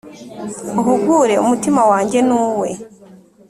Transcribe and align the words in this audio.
uhugure 0.79 1.33
umutima 1.43 1.81
wanjye 1.91 2.19
n'uwe 2.27 2.69